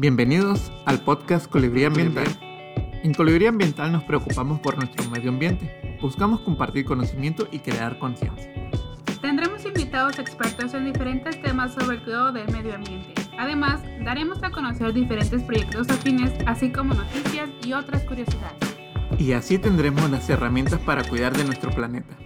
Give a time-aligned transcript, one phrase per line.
[0.00, 2.24] Bienvenidos al podcast Colibrí Ambiental.
[3.02, 5.98] En Colibrí Ambiental nos preocupamos por nuestro medio ambiente.
[6.00, 8.50] Buscamos compartir conocimiento y crear conciencia.
[9.20, 13.12] Tendremos invitados expertos en diferentes temas sobre el cuidado del medio ambiente.
[13.38, 18.56] Además, daremos a conocer diferentes proyectos afines, así como noticias y otras curiosidades.
[19.18, 22.16] Y así tendremos las herramientas para cuidar de nuestro planeta.